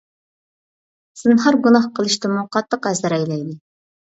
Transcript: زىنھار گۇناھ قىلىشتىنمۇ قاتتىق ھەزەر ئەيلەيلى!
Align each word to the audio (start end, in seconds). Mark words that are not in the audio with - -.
زىنھار 1.23 1.59
گۇناھ 1.67 1.85
قىلىشتىنمۇ 1.99 2.47
قاتتىق 2.59 2.91
ھەزەر 2.93 3.17
ئەيلەيلى! 3.19 3.55